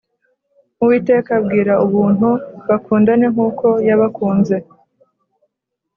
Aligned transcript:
Uwiteka 0.81 1.29
abwira 1.39 1.73
Ubuntu 1.85 2.29
bakundane 2.67 3.25
nkuko 3.33 3.67
yabakunze 3.87 4.55